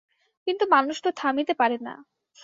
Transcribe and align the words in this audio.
কিন্তু 0.47 0.63
মানুষ 0.67 0.97
তো 1.03 1.09
থামিতে 1.17 1.53
পারে 1.55 1.77
না। 1.81 1.93